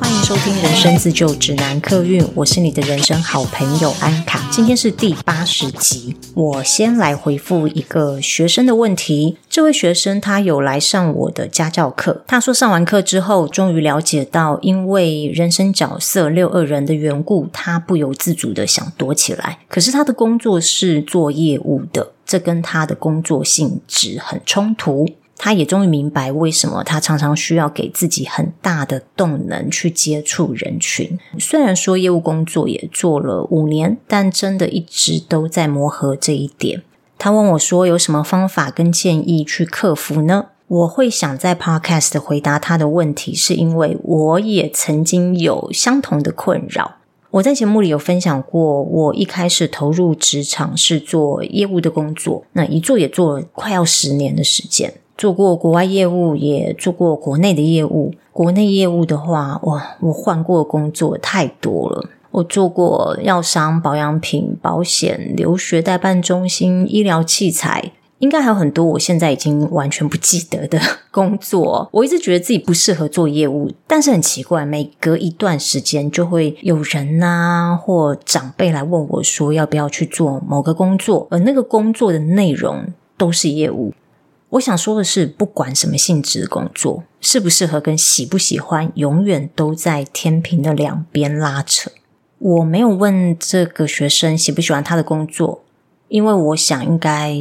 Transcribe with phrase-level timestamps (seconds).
[0.00, 4.48] 欢迎收听《人生自救指南》客运，我是你的人生好朋友安卡。
[4.52, 9.36] 今天是第八十集，我先来回复一个学生的问题。
[9.50, 19.58] 这位学生他有来上我的家教课，他说上完课之后，终于了解到，因为人生角色六二人的缘故，他不由自主的想躲起来。
[19.68, 25.08] 可是他的工作是做业务的，这跟他的工作性质很冲突。
[25.44, 31.18] 他也终于明白为什么他常常需要给自己很大的动能去接触人群。
[31.38, 36.82] 虽然说业务工作也做了五年，但真的一直都在磨合这一点。
[37.18, 46.96] 他问我说：“有什么方法跟建议去克服呢？”我会想在 Podcast 回答他的问题，是因为我也曾经有相同的困扰。
[47.32, 54.94] 我在节目里有分享过，我一开始投入职场是做业务的工作，那一做也做了快要十年的时间。
[55.16, 58.12] 做过国外业务，也做过国内的业务。
[58.32, 62.08] 国内业务的话，哇，我换过的工作太多了。
[62.32, 70.80] 我做过药商、保养品、保险、留学代办中心、医疗器材，应该还有很多我现在已经完全不记得的
[71.12, 71.88] 工作。
[71.92, 83.92] 我一直觉得自己不适合做业务，但是很奇怪，每隔一段时间就会有人呐或长辈来问我说要不要去做某个工作，而那个工作的内容都是业务。
[84.54, 91.90] 我想说的是，不管什么性质的工作，适不适合跟喜不喜欢，永远都在天平的两边拉扯。
[92.38, 95.64] 我没有问这个学生喜不喜欢他的工作，
[96.06, 97.36] 因为我想应该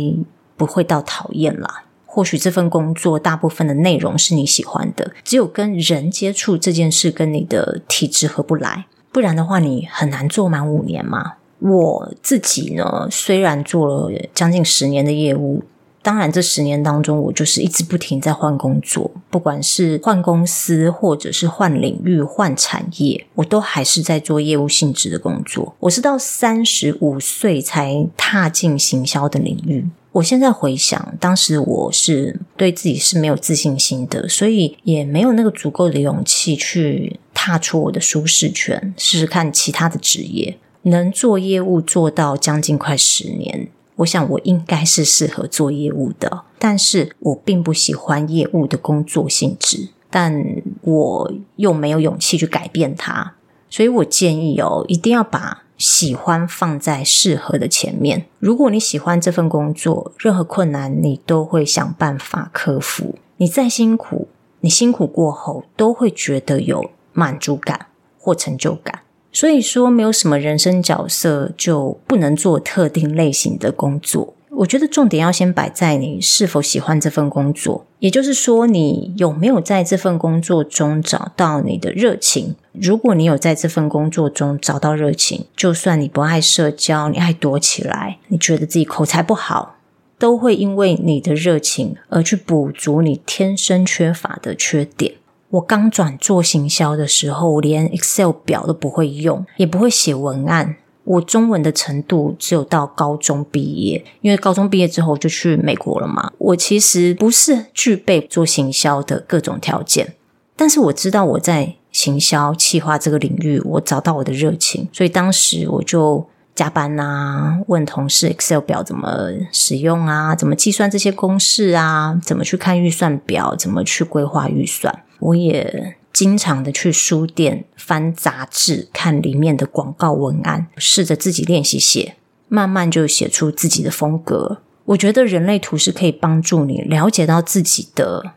[0.57, 1.83] 不会到讨厌啦。
[2.07, 11.33] 或许这份工作大部分的内容是你喜欢的，只有跟人接触这件事跟你的体质合不来，不然的话你很难做满五年嘛。
[11.59, 15.61] 我自己呢，虽然做了将近十年的业务。
[16.03, 25.73] 当然，这十年当中，我就是一直不停在换工作，不管是换公司，或者是换领域、换产业，我都还是在做业务性质的工作。
[25.79, 29.87] 我是到三十五岁才踏进行销的领域。
[30.11, 40.57] 我现在回想，当时我是对自己是没有自信心的，所以也没有那个足够的勇气去踏出我的舒适圈，试试看其他的职业。
[40.83, 43.69] 能做业务做到将近快十年。
[43.97, 53.33] 我想我应该是适合做业务的，但是我并不喜欢业务的工作性质，但我又没有勇气去改变它，
[53.69, 58.25] 所以我建议哦，一定要把喜欢放在适合的前面。
[58.39, 63.15] 如果你喜欢这份工作，任何困难你都会想办法克服。
[63.37, 64.27] 你再辛苦，
[64.61, 67.87] 你辛苦过后都会觉得有满足感
[68.17, 69.02] 或成就感。
[69.33, 74.35] 所以说，没有什么人生角色就不能做特定类型的工作。
[74.57, 82.55] 我觉得重点要先摆在你是否喜欢这份工作，也就是说，你有没有在这份工作中找到你的热情。
[82.71, 89.77] 如果你有在这份工作中找到热情，就算你不爱社交，你爱躲起来，你觉得自己口才不好，
[90.19, 95.15] 都会因为你的热情而去补足你天生缺乏的缺点。
[95.53, 100.77] 我刚转做行销的时候，连 Excel 表都不会用，也不会写文案。
[101.03, 106.31] 我中文的程度只有到高中毕业，因为高中毕业之后就去美国了嘛。
[106.39, 110.15] 我其实不是具备做行销的各种条件，
[110.55, 116.25] 但是我知道我在行销企划这个领域，我找到我的热情，所以当时我就
[116.55, 125.03] 加班啊，问同事 Excel 表怎么使用啊，怎么计算这些公式啊，怎么去看预算表，怎么去规划预算。
[125.23, 132.15] 我也经常的去书店翻杂志，看里面的广告文案，试着自己练习写，
[132.49, 134.59] 慢慢就写出自己的风格。
[134.85, 138.33] 我觉得人类图是可以帮助你了解到自己的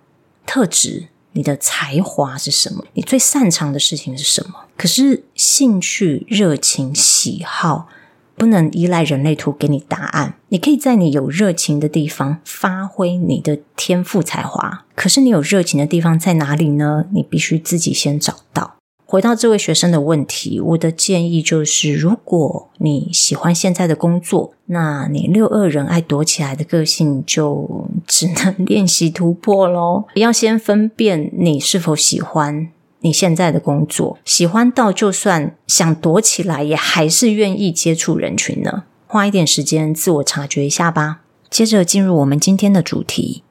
[0.47, 4.67] 特质，你的才华是什么，你最擅长的事情是什么。
[4.77, 7.89] 可是兴趣、热情、喜好。
[8.37, 14.85] 不能依赖人类图给你答案，你可以在你有热情的地方发挥你的天赋才华。
[14.95, 17.07] 可是你有热情的地方在哪里呢？
[17.13, 18.77] 你必须自己先找到。
[19.09, 30.07] 回到这位学生的问题，我的建议就是：如果你喜欢现在的工作，那你六二人爱躲起来的个性就只能练习突破喽。
[30.17, 32.69] 要先分辨你是否喜欢。
[33.01, 38.85] 你现在的工作喜欢到就算想躲起来，也还是愿意接触人群呢？
[39.07, 41.21] 花一点时间自我察觉一下吧。
[41.49, 43.43] 接着进入我们今天的主题。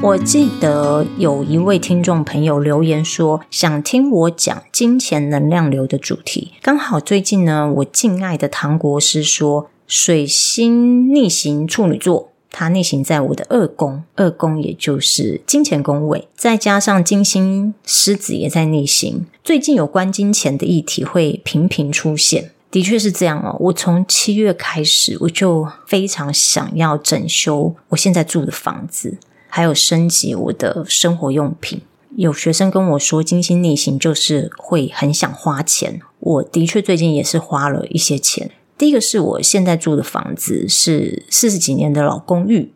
[0.00, 6.52] 我记得有一位听众朋友留言说，想听我讲金钱能量流的主题。
[6.62, 12.30] 刚好最近呢，我敬爱的唐国师说水星逆行处女座。
[12.50, 22.50] 它逆行在我的二宫，二宫也就是金钱宫位，再加上金星狮子也在逆行，最近有关金钱的议题会频频出现。
[22.70, 29.16] 的确是这样哦，我从七月开始，我就非常想要整修我现在住的房子，
[29.48, 31.80] 还有升级我的生活用品。
[32.16, 36.00] 有学生跟我说，金星逆行就是会很想花钱。
[36.18, 38.50] 我的确最近也是花了一些钱。
[38.78, 42.72] 第一个是我现在住的房子是四十几年的老公寓，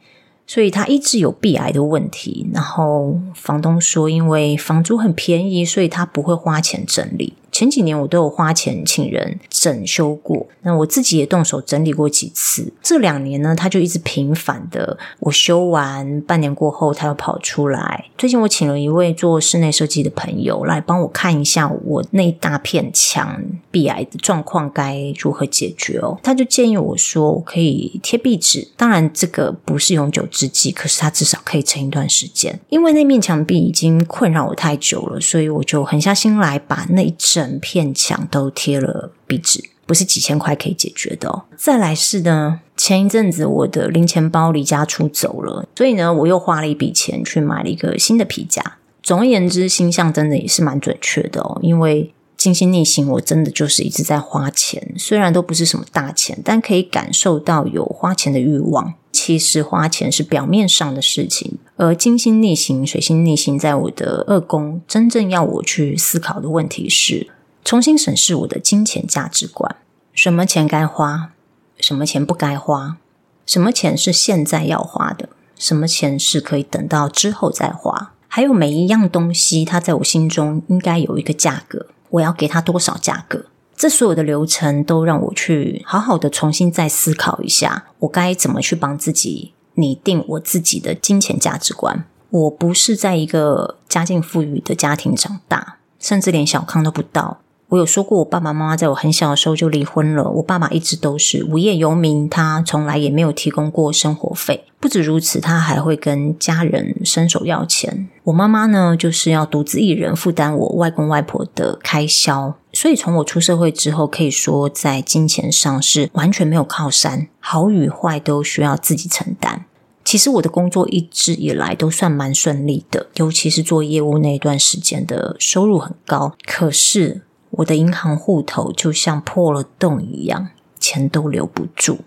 [0.46, 2.50] 所以他一直有壁癌的问题。
[2.52, 7.34] 然后房东说，因为房租很便宜，所以他不会花钱整理。
[7.52, 12.72] 前几年我都有花钱请人整修过，那我自己也动手整理过几次。
[12.82, 18.06] 这两年呢，他就一直频繁的，我修完半年过后，他又跑出来。
[18.16, 26.18] 最近我请了一位做室内设计的朋友来帮我看一下我那一大片墙壁癌的状况该如何解决哦。
[26.22, 32.58] 他就建议我说，我可以贴壁纸，当然这个不是永久之计，可是它至少可以撑一段时间。
[32.70, 37.41] 因为那面墙壁已经困扰我太久了，所以我就狠下心来把那一整。
[37.42, 41.42] 整片墙都贴了壁纸，不是几千块可以解决的哦。
[41.56, 48.62] 再来是呢，前一阵子我的零钱包离家出走了，所以呢，我又花了一笔钱去买了一个新的皮夹。
[49.02, 51.58] 总而言之，星象真的也是蛮准确的哦。
[51.60, 58.94] 因为金星逆行，我真的就是一直在花钱，虽然都不是什么大钱，但可以感受到有花钱的欲望。
[59.12, 67.30] 其实花钱是表面上的事情，而金星逆行、水星逆行在我的二宫，真正要我去思考的问题是，
[67.62, 69.76] 重新审视我的金钱价值观：
[70.14, 71.32] 什么钱该花，
[71.78, 72.96] 什么钱不该花，
[73.44, 83.44] 什么钱是现在要花的，什么钱是可以等到之后再花，还有每一样东西，它在我心中应该有一个价格，我要给它多少价格。
[83.76, 92.04] 这所有的流程都让我去好好的重新再思考一下，我该怎么去帮自己拟定我自己的金钱价值观。
[92.30, 97.41] 我不是在一个家境富裕的家庭长大，甚至连小康都不到。
[97.72, 100.30] 我有说过，我爸爸妈妈在我很小的时候就离婚了。
[100.30, 104.66] 我爸爸一直都是无业游民，他从来也没有提供过生活费。
[104.78, 108.10] 不止如此，他还会跟家人伸手要钱。
[108.24, 112.54] 我妈妈呢，就是要独自一人负担我外公外婆的开销。
[112.74, 119.64] 所以从我出社会之后，可以说在金钱上是完全没有靠山，好与坏都需要自己承担。
[120.04, 126.34] 其实我的工作一直以来都算蛮顺利的，尤其是做业务那一段时间的收入很高。
[126.44, 127.22] 可是，
[127.52, 130.48] 我的银行户头就像破了洞一样，
[130.80, 131.98] 钱都留不住。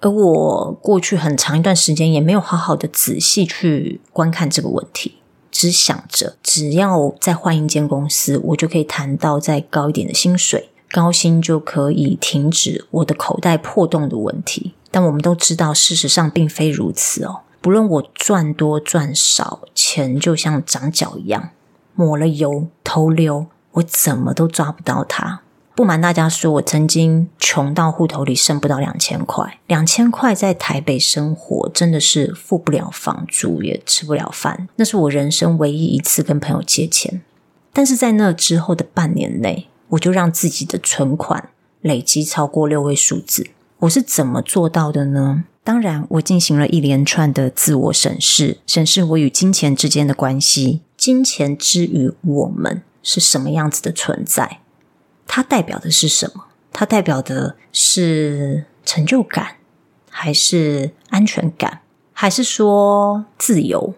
[0.00, 5.18] 而我过去很长一段时间也没有好好的仔细去观看这个问题，
[5.50, 14.74] 只想着只要再换一间公司，我就可以谈到再高一点的薪水，高薪就可以停止我的口袋破洞的问题。
[14.90, 17.42] 但我们都知道，事实上并非如此哦。
[17.60, 21.50] 不论我赚多赚少，钱就像长脚一样，
[21.94, 23.46] 抹了油，头溜。
[23.72, 25.42] 我怎么都抓不到他。
[25.74, 29.58] 不瞒大家说，我曾经穷到户头里剩不到两千块。
[29.66, 34.68] 两千块在台北生活真的是付不了房租，也吃不了饭。
[34.76, 37.22] 那是我人生唯一一次跟朋友借钱。
[37.72, 41.48] 但是在那之后的半年内，我就让自己的存款
[41.80, 43.46] 累积超过六位数字。
[43.78, 45.44] 我是怎么做到的呢？
[45.64, 52.82] 当然，我进行了一连串的自我审视，审视我与金钱之间的关系，金钱之于我们。
[53.02, 54.60] 是什么样子的存在？
[55.26, 56.46] 它代表的是什么？
[56.72, 59.56] 它代表的是成就感，
[60.08, 61.80] 还是安全感，
[62.12, 63.94] 还是说自由？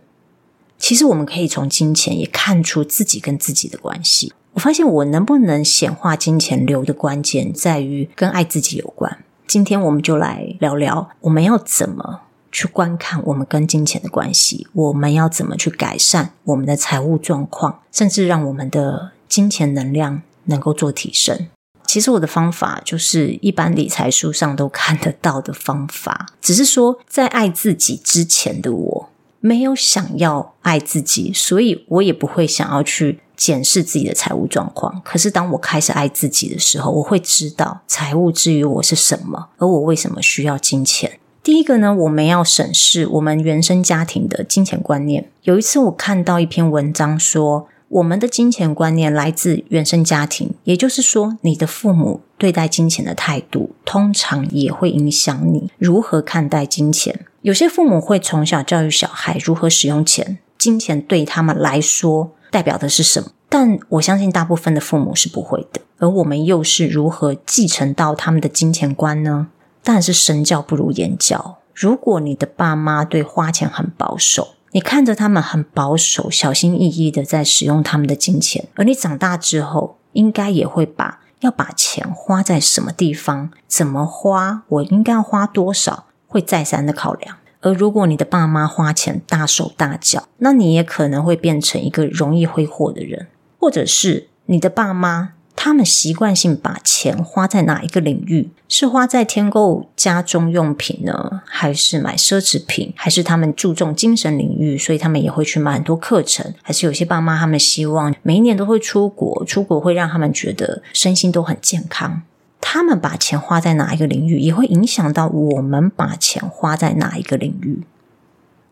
[0.79, 4.33] 其实我们可以从金钱也看出自己跟自己的关系。
[4.55, 9.25] 我发现我能不能显化金钱流的关键，在于跟爱自己有关。
[9.47, 12.23] 今天我们就来聊聊，我们要怎么
[12.55, 14.69] 去观看我们跟金钱的关系？
[14.73, 21.49] 我们要怎么去改善我们的财务状况，甚至让我们的金钱能量能够做提升？
[21.85, 35.03] 其实我的方法就是一般理财书上都看得到的方法，只是说在爱自己之前的我没有想要爱自己，所以我也不会想要去检视自己的财务状况。
[35.05, 41.19] 可是当我开始爱自己的时候，我会知道财务之于我是什么，而我为什么需要金钱。
[41.45, 45.29] 第一个呢，我们要审视我们原生家庭的金钱观念。
[45.43, 57.27] 有一次，我看到一篇文章说，我们的金钱观念来自原生家庭，也就是说，你的父母对待金钱的态度，通常也会影响你如何看待金钱。
[57.43, 63.29] 有些父母会从小教育小孩如何使用钱，金钱对他们来说代表的是什么？
[63.51, 65.83] 但我相信大部分的父母是不会的。
[65.99, 69.49] 而我们又是如何继承到他们的金钱观呢？
[69.85, 71.59] 但是身教不如言教。
[71.73, 87.37] 如果你的爸妈对花钱很保守，你看着他们很保守、小心翼翼的在使用他们的金钱，而你长大之后，应该也会把要把钱花在什么地方、怎么花，我应该要花多少，会再三的考量。
[87.61, 95.33] 而如果你的爸妈花钱大手大脚，那你也可能会变成一个容易挥霍的人，或者是你的爸妈。
[95.57, 98.51] 他们习惯性把钱花在哪一个领域？
[98.69, 102.93] 是花在添购家中用品呢，还是买奢侈品？
[102.97, 106.53] 还是他们注重精神领域，所以他们也会去买很多课程？
[106.61, 112.23] 还是有些爸妈他们希望每一年都会出国，出国会让他们觉得身心都很健康？
[112.61, 117.85] 他们把钱花在哪一个领域，也会影响到我们把钱花在哪一个领域。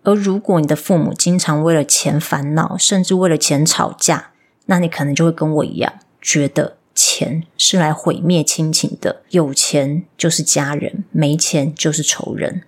[0.03, 4.31] 而如果你的父母经常为了钱烦恼，甚至为了钱吵架，
[4.67, 5.93] 那你可能就会跟我一样。
[6.23, 12.63] 觉得钱是来毁灭亲情的，有钱就是家人，没钱就是仇人。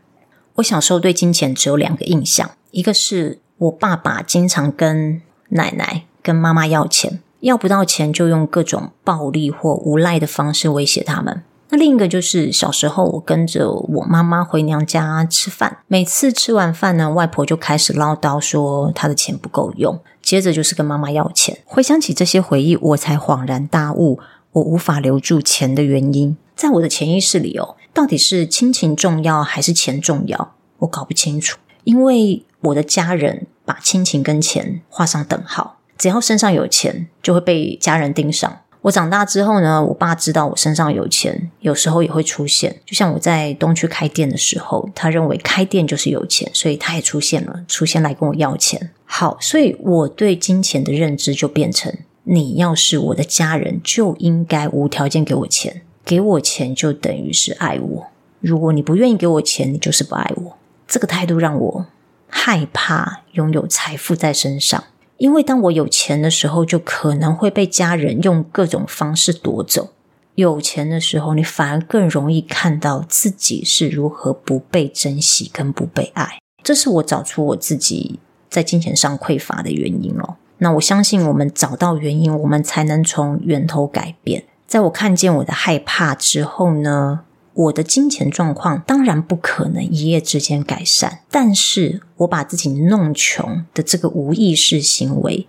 [0.56, 11.42] 我小时候对金钱只有两个印象，一个是我爸爸经常跟奶奶、跟妈妈要钱，要不到钱就用各种暴力或无赖的方式威胁他们。
[11.74, 19.98] 那另一个就是小时候我跟着我妈妈回娘家吃饭，每次吃完饭呢，外婆就开始唠叨说她的钱不够用。
[20.22, 24.20] 接着就是跟妈妈要钱，回想起这些回忆，我才恍然大悟，
[24.52, 30.54] 我无法留住钱的原因，在我的潜意识里哦，到底是亲情重要还是钱重要？
[30.78, 38.60] 我搞不清楚，因为我的家人把亲情跟钱画上等号，只要身上有钱，就会被家人盯上。
[38.84, 42.82] 我长大之后呢，我爸知道我身上有钱，有时候也会出现。
[42.84, 48.90] 就像我在东区开店的时候，他认为开店就是有钱，所以他也出现了，出现来跟我要钱。
[49.06, 58.06] 好，所以我对金钱的认知就变成：你要是我的家人，就应该无条件给我钱，给我钱就等于是爱我。
[58.40, 60.58] 如果你不愿意给我钱，你就是不爱我。
[60.86, 61.86] 这个态度让我
[62.28, 64.84] 害怕拥有财富在身上。
[65.16, 69.90] 因为当我有钱的时候，就可能会被家人用各种方式夺走。
[70.34, 76.38] 有钱的时候，你反而更容易看到自己是如何不被珍惜跟不被爱。
[76.62, 78.18] 这是我找出我自己
[78.50, 80.36] 在金钱上匮乏的原因哦。
[80.58, 84.44] 那我相信，我们找到原因，我们才能从源头改变。
[84.66, 87.20] 在我看见我的害怕之后呢，
[87.54, 95.46] 我的金钱状况当然不可能一夜之间改善，但是我把自己弄穷的这个无意识行为，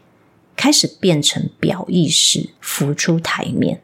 [0.56, 3.82] 开始变成表意识浮出台面，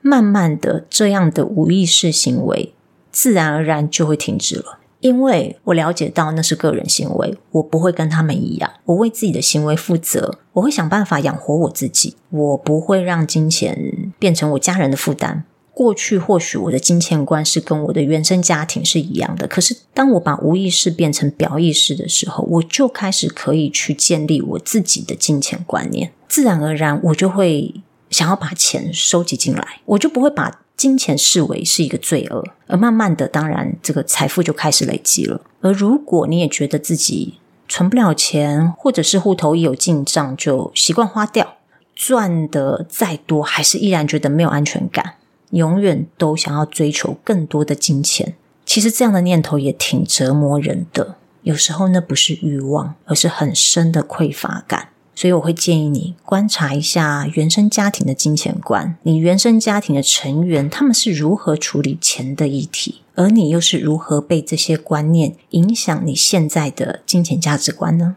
[0.00, 2.72] 慢慢的，这样的无意识行为
[3.10, 15.44] 自然而然就会停止了，因为我了解到那是个人行为，我不会跟他们一样，我为自己的行为负责，我会想办法养活我自己，我不会让金钱变成我家人的负担。
[15.74, 27.74] 过去或许我的金钱观是跟我的原生家庭是一样的，可是当我把无意识变成表意识的时候，我就开始可以去建立我自己的金钱观念，自然而然我就会
[28.08, 35.40] 想要把钱收集进来，我就不会把金钱视为是一个罪恶，而慢慢的，当然这个财富就开始累积了。
[35.60, 37.34] 而如果你也觉得自己
[37.68, 41.56] 存不了钱，或者是户头一有进账就习惯花掉，
[41.96, 45.14] 赚得再多还是依然觉得没有安全感。
[45.54, 48.34] 永远都想要追求更多的金钱，
[48.66, 51.16] 其实这样的念头也挺折磨人的。
[51.42, 54.88] 有时候那不是欲望，而是很深的匮乏感。
[55.14, 68.16] 所以我会建议你观察一下原生家庭的金钱观，你原生家庭的成员他们是如何处理钱的议题，而你又是如何被这些观念影响你现在的金钱价值观呢？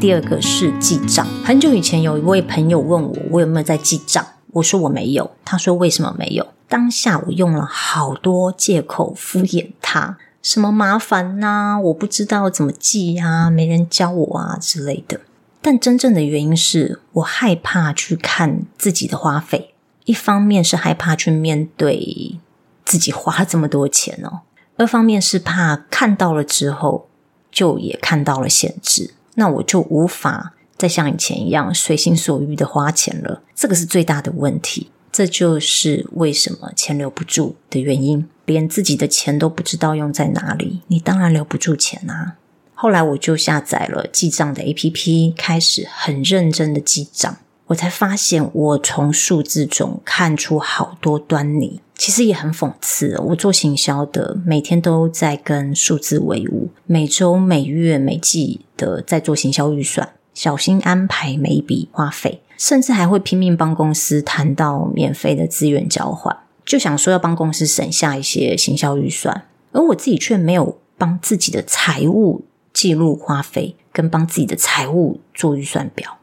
[0.00, 1.26] 第二个是记账。
[1.44, 4.24] 很久以前，有一位朋友问我，我有没有在记账？
[4.52, 5.32] 我说我没有。
[5.44, 6.46] 他说为什么没有？
[6.68, 15.20] 当下我用了好多借口敷衍他，什么麻烦呐，我不知道怎么记呀，没人教我啊之类的。
[15.60, 19.74] 但真正的原因是我害怕去看自己的花费，
[20.04, 22.38] 一方面是害怕去面对
[22.84, 24.42] 自己花了这么多钱哦，
[24.76, 27.08] 二方面是怕看到了之后
[27.50, 29.14] 就也看到了限制。
[29.38, 34.90] 那我就无法再像以前一样随心所欲的花钱了，这个是最大的问题。
[35.12, 42.34] 这就是为什么钱留不住的原因，连自己的钱都不知道用在哪里，你当然留不住钱啊。
[42.74, 47.38] 后来我就下载了记账的 APP，开始很认真的记账。
[47.68, 51.80] 我才发现，我从数字中看出好多端倪。
[51.96, 66.34] 其实也很讽刺，我做行销的，每天都在跟数字为伍，每周、每月、每季的在做行销预算，小心安排每一笔花费，甚至还会拼命帮公司谈到免费的资源交换。
[66.64, 76.17] 就想说要帮公司省下一些行销预算，而我自己却没有帮自己的财务记录花费，跟帮自己的财务做预算表。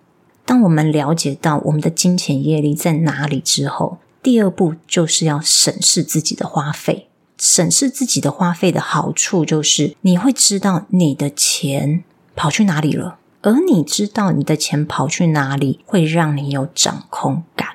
[0.45, 7.07] 当我们了解到我们的金钱业力在哪里之后，第二步就是要审视自己的花费。
[7.37, 12.03] 审视自己的花费的好处就是，你会知道你的钱
[12.35, 17.67] 跑去哪里了，而你知道你的钱跑去哪里，会让你有掌控感。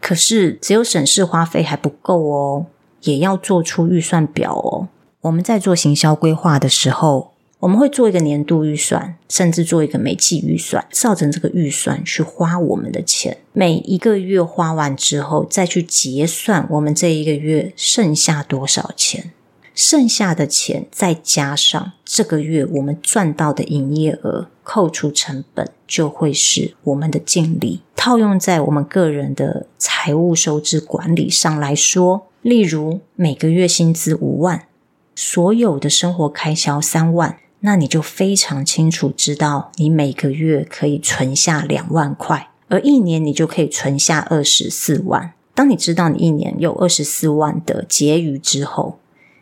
[0.00, 2.66] 可是，只有审视花费还不够哦，
[3.02, 4.88] 也要做出预算表哦。
[5.22, 13.38] 我们在做行销规划的时候，我们会做一个年度预算，甚至做一个每季预算，照着这个预算去花我们的钱。
[13.54, 19.32] 每一个月花完之后，再去结算我们这一个月剩下多少钱，
[19.74, 27.80] 剩下的钱再加上这个月我们赚到的营业额，扣除成本，就会是我们的净利。
[27.96, 34.66] 套用在我们个人的财务收支管理上来说，例如每个月薪资五万，
[35.14, 45.32] 所有的生活开销三万，那你就非常清楚知道你每个月可以存下两万块，而一年你就可以存下二十四万。
[45.52, 49.00] 当你知道你一年有二十四万的结余之后，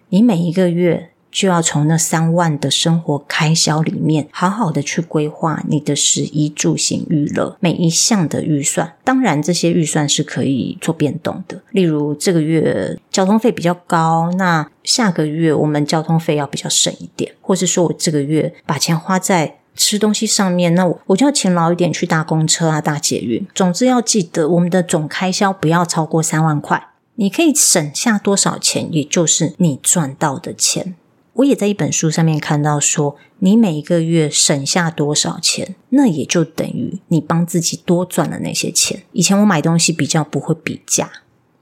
[0.08, 1.10] 你每一个月。
[1.34, 8.94] 就要从那三万的生活开销里面，好好的去规划你的食衣住行娱乐每一项的预算。
[9.02, 11.60] 当然，这些预算是可以做变动的。
[11.72, 23.44] 例如，这个月交通费比较高，那下个月我们交通费要比较省一点，或是说我这个月把钱花在吃东西上面，那我我就要勤劳一点去搭公车啊、搭捷运。
[23.52, 26.90] 总之，要记得我们的总开销不要超过三万块。
[27.16, 30.94] 你可以省下多少钱，也就是你赚到的钱。
[31.34, 39.02] 我也在一本书上面看到说，你每一个月省下多少钱，那也就等于你帮自己多赚了那些钱。
[39.12, 41.10] 以前我买东西比较不会比价，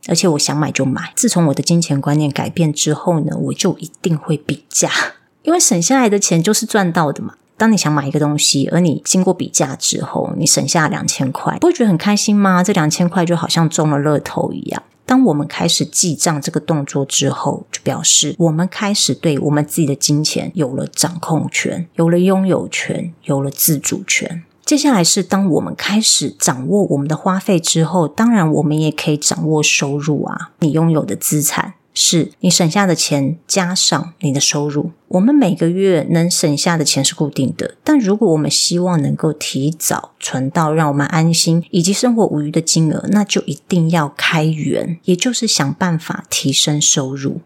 [0.09, 1.13] 而且我想买就买。
[1.17, 4.91] 自从我的金钱观念改变之后呢，我就一定会比价，
[5.43, 7.37] 因为省下来的钱就是赚到的嘛。
[7.57, 12.63] 当你想买一个东西，而你经过比价之后，你省下两千块，不会觉得很开心吗？
[12.63, 14.83] 这两千块就好像中了乐透一样。
[15.05, 24.45] 当我们开始记账这个动作之后，就表示我们开始对我们自己的金钱有了掌控权，有了拥有权，有了自主权。
[24.65, 31.75] 接下来是当我们开始掌握我们的花费之后，当然我们也可以掌握收入啊，你拥有的资产。
[31.95, 37.77] 是你省下的钱加上你的收入，我们每个月能省下的钱是固定的。
[37.85, 47.41] 但如果我们希望能够提早存到让我们安心以及生活无虞的金额，那就一定要开源，也就是想办法提升收入。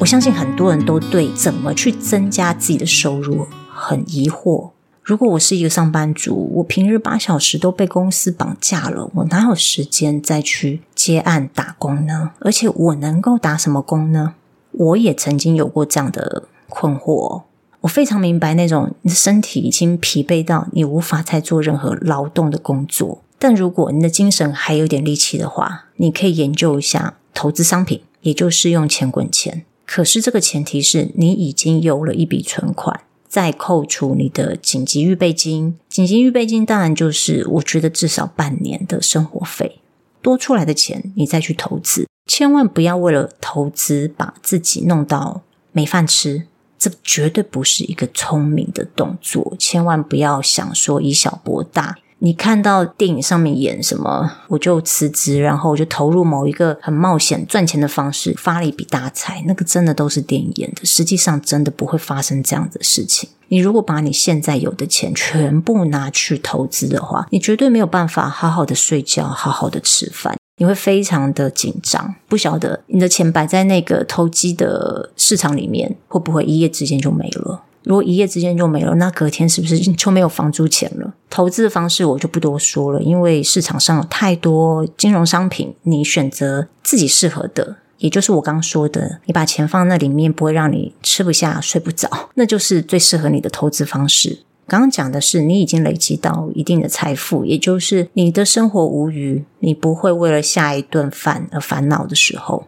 [0.00, 4.73] 我相信很多人都对怎么去增加自己的收入很疑惑。
[5.04, 12.30] 如果我是一个上班族，我平日八小时都被公司绑架了，我哪有时间再去接案打工呢？
[12.38, 14.34] 而且我能够打什么工呢？
[14.72, 17.42] 我也曾经有过这样的困惑。
[17.82, 29.66] 我非常明白那种你的身体已经疲惫到你无法再做任何劳动的工作，但如果你的精神还有点力气的话，你可以研究一下投资商品，也就是用钱滚钱。
[29.84, 33.02] 可是这个前提是你已经有了一笔存款。
[33.34, 39.80] 再扣除你的紧急预备金，紧急预备金当然就是我觉得至少半年的生活费，
[40.22, 45.42] 多出来的钱你再去投资，千万不要为了投资把自己弄到
[45.72, 46.46] 没饭吃，
[46.78, 51.98] 这绝对不是一个聪明的动作，千万不要想说以小博大。
[52.20, 59.42] 你看到电影上面演什么，我就辞职，然后我就投入某一个很冒险赚钱的方式，发了一笔大财。
[59.46, 63.28] 那个真的都是电影演的，实际上真的不会发生这样的事情。
[63.48, 72.14] 你如果把你现在有的钱全部拿去投资的话，你绝对没有办法好好的睡觉，好好的吃饭，你会非常的紧张。
[72.26, 77.62] 不晓得你的钱摆在那个投机的市场里面，会不会一夜之间就没了？
[77.84, 81.14] 如果一夜之间就没了，那隔天是不是就没有房租钱了？
[81.28, 94.40] 投资的方式我就不多说了，因为市场上有太多金融商品，你选择自己适合的，也就是我刚说的，你把钱放那里面不会让你吃不下、睡不着， 那就是最适合你的投资方式。
[94.66, 102.64] 刚刚讲的是你已经累积到一定的财富，也就是你的生活无余，你不会为了下一顿饭而烦恼的时候。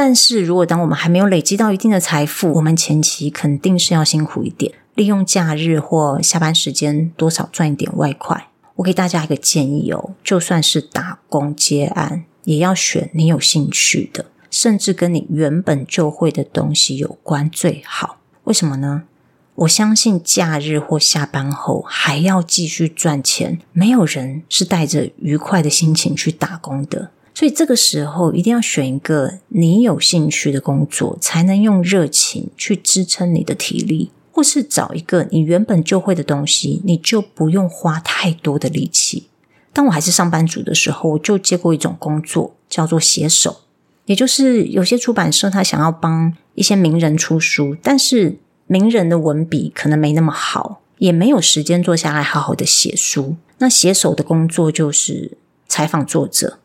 [0.00, 8.46] 但是如果当我们还没有累积到一定的财富，我们前期肯定是要辛苦一点，利用假日或下班时间多少赚一点外快。
[8.76, 18.18] 我给大家一个建议哦，就算是打工接案，也要选你有兴趣的，甚至跟你原本就会的东西有关最好。
[18.44, 19.02] 为什么呢？
[19.56, 27.10] 我相信假日或下班后还要继续赚钱，没有人是带着愉快的心情去打工的。
[27.38, 39.28] 所以这个时候一定要选一个你有兴趣的工作，才能用热情去支撑你的体力，或是找一个你原本就会的东西，你就不用花太多的力气。
[39.72, 43.60] 当我还是上班族的时候，我就接过一种工作，叫做写手，
[44.06, 53.36] 也就是有些出版社他想要帮一些名人出书，但是名人的文笔可能没那么好，也没有时间坐下来好好的写书。
[53.58, 56.58] 那写手的工作就是采访作者。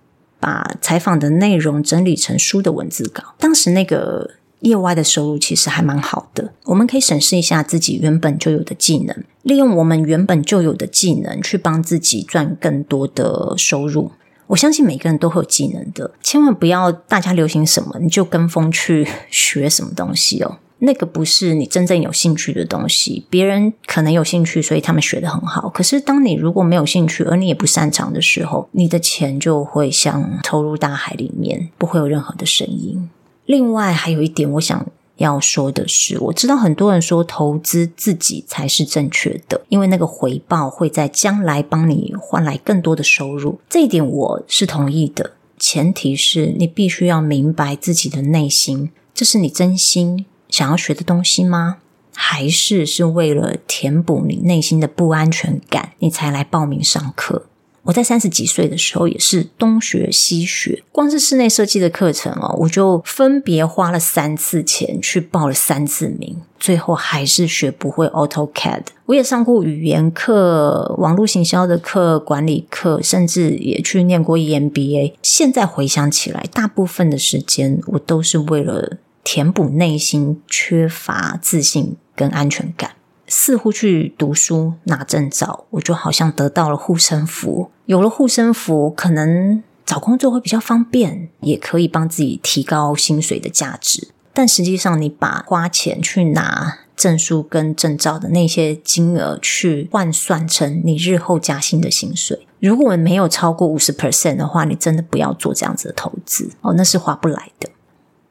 [0.44, 3.24] 把采访的内容整理成书的文字稿。
[3.40, 6.52] 当时那个业外的收入其实还蛮好的。
[6.66, 14.12] 我们可以审视一下自己原本就有的技能，利用我们原本就有的技能去帮自己赚更多的收入。
[14.48, 20.58] 我相信每个人都会有技能的，千万不要大家流行什么你就跟风去学什么东西哦。
[20.86, 25.70] 那个不是你真正有兴趣的东西，别人可能有兴趣，所以他们学得很好。
[25.70, 33.10] 可是，当你如果没有兴趣，而你也不擅长的时候，你的钱就会像投入大海里面，不会有任何的声音。
[33.46, 34.86] 另外，还有一点我想
[35.18, 43.60] 要说的是，我知道很多人说投资自己才是正确的，因为那个回报会在将来帮你换来更多的收入。
[43.70, 51.78] 这一点我是同意的，前提是你必须要明白自己的内心，这是你真心想要学的东西吗？
[52.14, 57.48] 还是是为了填补你内心的不安全感，你才来报名上课？
[57.86, 68.84] 我在三十几岁的时候也是东学西学，光是室内设计的课程哦，我就分别花了三次钱去报了三次名，最后还是学不会 AutoCAD。
[69.08, 75.16] 我也上过语言课、网络行销的课、管理课，甚至也去念过 EMBA。
[75.24, 79.00] 现在回想起来，大部分的时间我都是为了。
[79.24, 82.92] 填补内心缺乏自信跟安全感，
[83.28, 87.72] 似乎去读书拿证照，我就好像得到了护身符。
[87.86, 94.10] 有了护身符，可能找工作会比较方便，也可以帮自己提高薪水的价值。
[94.34, 107.70] 但实际上，你把花钱去拿证书跟证照的那些金额去换算成你日后加薪的薪水，如果没有超过五十 percent 的话，你真的不要做这样子的投资哦，那是划不来的。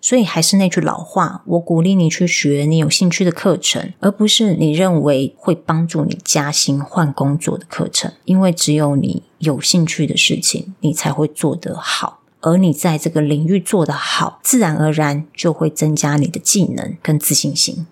[0.02, 8.12] 所以还是那句老话，我鼓励你去学你有兴趣的课程，而不是你认为会帮助你加薪换工作的课程。
[8.24, 12.18] 因为只有你有兴趣的事情，你才会做得好。
[12.40, 17.86] 而你在这个领域做得好，自然而然就会增加你的技能跟自信心。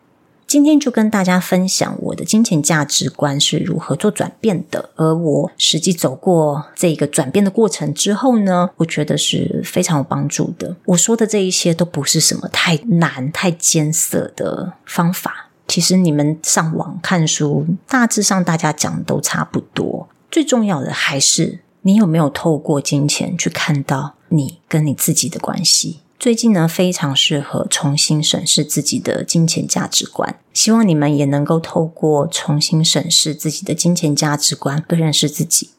[0.51, 10.75] 今天就跟大家分享我的金钱价值观是如何做转变的，而我实际走过这个转变的过程之后呢，我觉得是非常有帮助的。
[10.87, 20.09] 我说的这一些都不是什么太难、太艰涩的方法，其实你们上网看书，大致上大家讲的都差不多。
[20.33, 26.01] 最重要的还是你有没有透过金钱去看到你跟你自己的关系。
[26.21, 30.39] 最近呢，非常适合重新审视自己的金钱价值观。
[30.53, 35.71] 希望你们也能够透过重新审视自己的金钱价值观，更认识自己。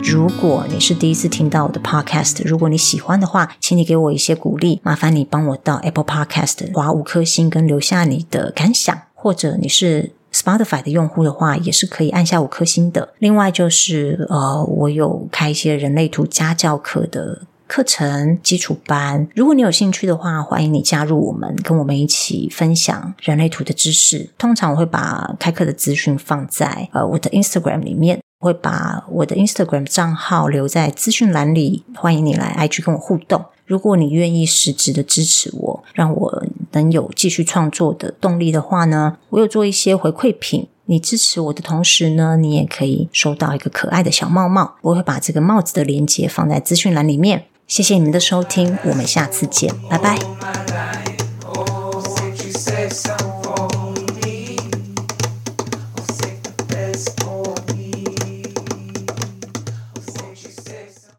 [0.00, 10.12] 如果你是第一次听到我的 Podcast，如果你喜欢的话，请你给我一些鼓励，麻烦你帮我到 Apple Podcast 划五颗星，跟留下你的感想，或者你是。
[10.38, 13.12] Spotify 的用户的话，也是可以按下五颗星的。
[13.18, 19.28] 另外就是，呃，我有开一些人类图家教课的课程基础班。
[19.34, 24.30] 如果你有兴趣的话，欢迎你加入我们，跟我们一起分享人类图的知识。
[24.38, 31.84] 通常我会把开课的资讯放在呃我的 Instagram 里面，会把我的 Instagram 账号留在资讯栏里。
[31.96, 33.44] 欢迎你来 IG 跟我互动。
[33.68, 40.66] 如果你愿意实质的支持我，让我能有继续创作的动力的话呢，我有做一些回馈品。
[40.86, 44.76] 你支持我的同时呢，你也可以收到一个可爱的小帽帽。
[44.80, 47.44] 我会把这个帽子的链接放在资讯栏里面。
[47.66, 50.18] 谢谢你们的收听，我们下次见，拜拜。